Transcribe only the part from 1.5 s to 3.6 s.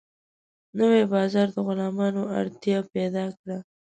د غلامانو اړتیا پیدا کړه.